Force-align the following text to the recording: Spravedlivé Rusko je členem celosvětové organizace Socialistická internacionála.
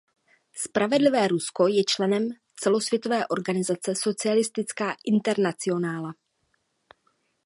Spravedlivé 0.55 1.27
Rusko 1.27 1.67
je 1.67 1.83
členem 1.87 2.29
celosvětové 2.59 3.27
organizace 3.27 3.95
Socialistická 3.95 4.95
internacionála. 5.05 6.13